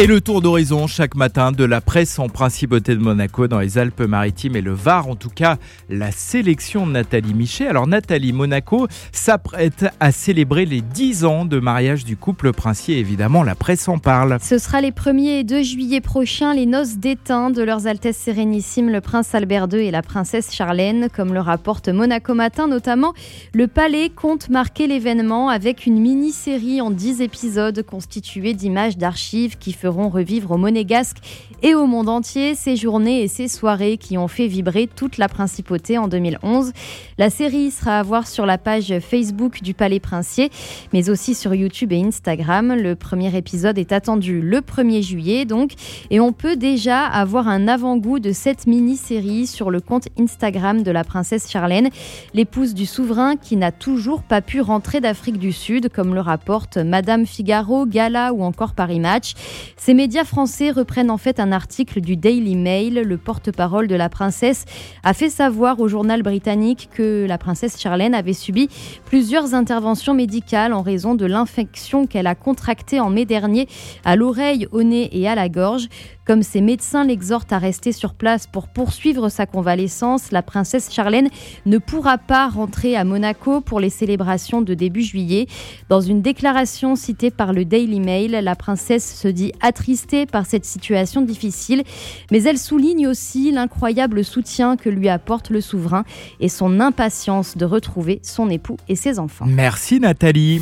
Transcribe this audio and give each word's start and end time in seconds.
Et 0.00 0.06
le 0.06 0.20
tour 0.20 0.42
d'horizon 0.42 0.86
chaque 0.86 1.16
matin 1.16 1.50
de 1.50 1.64
la 1.64 1.80
presse 1.80 2.20
en 2.20 2.28
principauté 2.28 2.94
de 2.94 3.00
Monaco 3.00 3.48
dans 3.48 3.58
les 3.58 3.78
Alpes-Maritimes 3.78 4.54
et 4.54 4.60
le 4.60 4.72
Var. 4.72 5.08
En 5.08 5.16
tout 5.16 5.28
cas, 5.28 5.56
la 5.90 6.12
sélection 6.12 6.86
de 6.86 6.92
Nathalie 6.92 7.34
Michet. 7.34 7.66
Alors 7.66 7.88
Nathalie 7.88 8.32
Monaco 8.32 8.86
s'apprête 9.10 9.86
à 9.98 10.12
célébrer 10.12 10.66
les 10.66 10.82
10 10.82 11.24
ans 11.24 11.44
de 11.44 11.58
mariage 11.58 12.04
du 12.04 12.16
couple 12.16 12.52
princier. 12.52 12.98
Évidemment, 12.98 13.42
la 13.42 13.56
presse 13.56 13.88
en 13.88 13.98
parle. 13.98 14.38
Ce 14.40 14.58
sera 14.58 14.80
les 14.80 14.92
1er 14.92 15.40
et 15.40 15.44
2 15.44 15.64
juillet 15.64 16.00
prochains, 16.00 16.54
les 16.54 16.66
noces 16.66 16.98
d'étain 16.98 17.50
de 17.50 17.62
leurs 17.62 17.88
Altesses 17.88 18.18
Sérénissimes, 18.18 18.90
le 18.90 19.00
prince 19.00 19.34
Albert 19.34 19.66
II 19.72 19.80
et 19.80 19.90
la 19.90 20.02
princesse 20.02 20.54
Charlène. 20.54 21.08
Comme 21.12 21.34
le 21.34 21.40
rapporte 21.40 21.88
Monaco 21.88 22.34
Matin 22.34 22.68
notamment, 22.68 23.14
le 23.52 23.66
palais 23.66 24.10
compte 24.10 24.48
marquer 24.48 24.86
l'événement 24.86 25.48
avec 25.48 25.86
une 25.86 25.98
mini-série 25.98 26.80
en 26.80 26.92
10 26.92 27.20
épisodes 27.20 27.82
constituée 27.82 28.54
d'images 28.54 28.96
d'archives 28.96 29.58
qui 29.58 29.72
feront 29.72 29.87
revivre 29.88 30.52
au 30.52 30.56
monégasque 30.56 31.18
et 31.62 31.74
au 31.74 31.86
monde 31.86 32.08
entier 32.08 32.54
ces 32.54 32.76
journées 32.76 33.22
et 33.22 33.28
ces 33.28 33.48
soirées 33.48 33.96
qui 33.96 34.16
ont 34.16 34.28
fait 34.28 34.46
vibrer 34.46 34.86
toute 34.86 35.18
la 35.18 35.28
principauté 35.28 35.98
en 35.98 36.08
2011. 36.08 36.72
La 37.18 37.30
série 37.30 37.70
sera 37.70 37.98
à 37.98 38.02
voir 38.02 38.26
sur 38.26 38.46
la 38.46 38.58
page 38.58 38.94
Facebook 39.00 39.62
du 39.62 39.74
Palais 39.74 40.00
Princier, 40.00 40.50
mais 40.92 41.10
aussi 41.10 41.34
sur 41.34 41.54
YouTube 41.54 41.92
et 41.92 42.00
Instagram. 42.00 42.74
Le 42.74 42.94
premier 42.94 43.36
épisode 43.36 43.78
est 43.78 43.92
attendu 43.92 44.40
le 44.40 44.60
1er 44.60 45.02
juillet, 45.02 45.44
donc, 45.44 45.72
et 46.10 46.20
on 46.20 46.32
peut 46.32 46.56
déjà 46.56 47.04
avoir 47.04 47.48
un 47.48 47.66
avant-goût 47.66 48.18
de 48.20 48.32
cette 48.32 48.66
mini-série 48.66 49.46
sur 49.46 49.70
le 49.70 49.80
compte 49.80 50.08
Instagram 50.18 50.82
de 50.82 50.90
la 50.90 51.04
princesse 51.04 51.50
Charlène, 51.50 51.88
l'épouse 52.34 52.74
du 52.74 52.86
souverain 52.86 53.36
qui 53.36 53.56
n'a 53.56 53.72
toujours 53.72 54.22
pas 54.22 54.40
pu 54.40 54.60
rentrer 54.60 55.00
d'Afrique 55.00 55.38
du 55.38 55.52
Sud, 55.52 55.88
comme 55.88 56.14
le 56.14 56.20
rapporte 56.20 56.76
Madame 56.76 57.26
Figaro, 57.26 57.86
Gala 57.86 58.32
ou 58.32 58.42
encore 58.42 58.74
Paris 58.74 59.00
Match. 59.00 59.34
Ces 59.80 59.94
médias 59.94 60.24
français 60.24 60.72
reprennent 60.72 61.10
en 61.10 61.18
fait 61.18 61.38
un 61.38 61.52
article 61.52 62.00
du 62.00 62.16
Daily 62.16 62.56
Mail. 62.56 62.94
Le 62.94 63.16
porte-parole 63.16 63.86
de 63.86 63.94
la 63.94 64.08
princesse 64.08 64.64
a 65.04 65.14
fait 65.14 65.30
savoir 65.30 65.78
au 65.78 65.86
journal 65.86 66.22
britannique 66.24 66.90
que 66.92 67.24
la 67.26 67.38
princesse 67.38 67.80
Charlène 67.80 68.12
avait 68.12 68.32
subi 68.32 68.68
plusieurs 69.04 69.54
interventions 69.54 70.14
médicales 70.14 70.72
en 70.72 70.82
raison 70.82 71.14
de 71.14 71.26
l'infection 71.26 72.06
qu'elle 72.08 72.26
a 72.26 72.34
contractée 72.34 72.98
en 72.98 73.08
mai 73.08 73.24
dernier 73.24 73.68
à 74.04 74.16
l'oreille, 74.16 74.66
au 74.72 74.82
nez 74.82 75.08
et 75.12 75.28
à 75.28 75.36
la 75.36 75.48
gorge. 75.48 75.88
Comme 76.28 76.42
ses 76.42 76.60
médecins 76.60 77.04
l'exhortent 77.04 77.54
à 77.54 77.58
rester 77.58 77.90
sur 77.90 78.12
place 78.12 78.46
pour 78.46 78.68
poursuivre 78.68 79.30
sa 79.30 79.46
convalescence, 79.46 80.30
la 80.30 80.42
princesse 80.42 80.92
Charlène 80.92 81.30
ne 81.64 81.78
pourra 81.78 82.18
pas 82.18 82.48
rentrer 82.48 82.96
à 82.96 83.04
Monaco 83.04 83.62
pour 83.62 83.80
les 83.80 83.88
célébrations 83.88 84.60
de 84.60 84.74
début 84.74 85.00
juillet. 85.00 85.46
Dans 85.88 86.02
une 86.02 86.20
déclaration 86.20 86.96
citée 86.96 87.30
par 87.30 87.54
le 87.54 87.64
Daily 87.64 87.98
Mail, 88.00 88.32
la 88.42 88.56
princesse 88.56 89.18
se 89.18 89.26
dit 89.26 89.52
attristée 89.62 90.26
par 90.26 90.44
cette 90.44 90.66
situation 90.66 91.22
difficile, 91.22 91.82
mais 92.30 92.42
elle 92.42 92.58
souligne 92.58 93.06
aussi 93.06 93.50
l'incroyable 93.50 94.22
soutien 94.22 94.76
que 94.76 94.90
lui 94.90 95.08
apporte 95.08 95.48
le 95.48 95.62
souverain 95.62 96.04
et 96.40 96.50
son 96.50 96.78
impatience 96.78 97.56
de 97.56 97.64
retrouver 97.64 98.20
son 98.22 98.50
époux 98.50 98.76
et 98.86 98.96
ses 98.96 99.18
enfants. 99.18 99.46
Merci 99.46 99.98
Nathalie. 99.98 100.56